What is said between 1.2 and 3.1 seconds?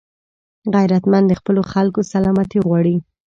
د خپلو خلکو سلامتي غواړي